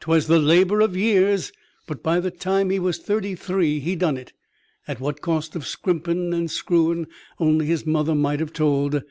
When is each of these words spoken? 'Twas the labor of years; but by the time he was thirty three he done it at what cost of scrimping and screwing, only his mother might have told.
'Twas 0.00 0.26
the 0.26 0.38
labor 0.38 0.80
of 0.80 0.96
years; 0.96 1.52
but 1.86 2.02
by 2.02 2.18
the 2.18 2.30
time 2.30 2.70
he 2.70 2.78
was 2.78 2.96
thirty 2.96 3.34
three 3.34 3.78
he 3.78 3.94
done 3.94 4.16
it 4.16 4.32
at 4.88 5.00
what 5.00 5.20
cost 5.20 5.54
of 5.54 5.66
scrimping 5.66 6.32
and 6.32 6.50
screwing, 6.50 7.06
only 7.38 7.66
his 7.66 7.84
mother 7.84 8.14
might 8.14 8.40
have 8.40 8.54
told. 8.54 9.02